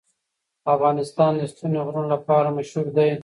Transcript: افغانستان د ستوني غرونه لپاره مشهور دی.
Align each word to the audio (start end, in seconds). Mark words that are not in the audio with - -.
افغانستان 0.75 1.31
د 1.37 1.41
ستوني 1.51 1.79
غرونه 1.85 2.09
لپاره 2.15 2.53
مشهور 2.57 2.87
دی. 2.97 3.11